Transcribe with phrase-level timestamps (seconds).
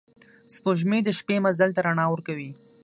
[0.53, 2.51] سپوږمۍ د شپې مزل ته رڼا ورکوي